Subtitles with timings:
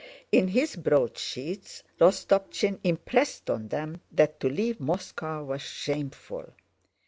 [0.31, 6.47] In his broadsheets Rostopchín impressed on them that to leave Moscow was shameful.